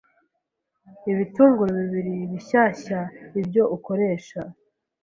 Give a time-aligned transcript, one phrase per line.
[1.11, 2.99] Ibitunguru bibiri bishyashya
[3.39, 4.39] ibyo ukoresha